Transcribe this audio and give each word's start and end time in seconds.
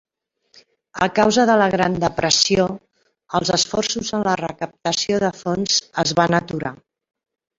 A 1.05 1.07
causa 1.17 1.43
de 1.49 1.57
la 1.61 1.67
Gran 1.73 1.97
Depressió, 2.03 2.65
els 3.39 3.51
esforços 3.57 4.09
en 4.19 4.25
la 4.29 4.35
recaptació 4.41 5.19
de 5.25 5.31
fons 5.43 5.77
es 6.05 6.15
van 6.21 6.37
aturar. 6.39 6.73